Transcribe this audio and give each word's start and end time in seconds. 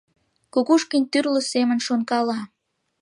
Кукушкин 0.53 1.03
тӱрлӧ 1.11 1.41
семын 1.51 1.79
шонкала. 1.87 2.39